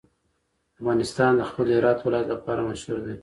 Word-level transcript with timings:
افغانستان 0.79 1.31
د 1.35 1.41
خپل 1.49 1.65
هرات 1.75 1.99
ولایت 2.01 2.27
لپاره 2.33 2.61
مشهور 2.69 2.99
دی. 3.05 3.15